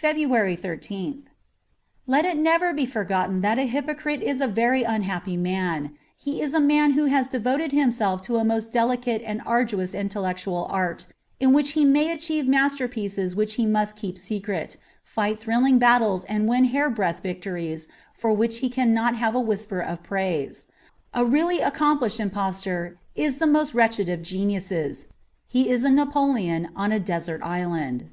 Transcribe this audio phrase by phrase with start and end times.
[0.00, 1.22] 4« FEBRUARY 13th
[2.06, 6.54] LET it never be forgotten that a hypocrite is a very unhappy man; he is
[6.54, 11.08] a man who has devoted himself to a most delicate and arduous intellectual art
[11.40, 16.46] in which he may achieve masterpieces which he must keep secret, fight thrilling battles and
[16.48, 20.68] win hair breadth victories for which he cannot have a whisper of praise.
[21.12, 25.06] A really accomplished impostor is the most wretched of geniuses:
[25.44, 28.10] he is a Napoleon on a desert island.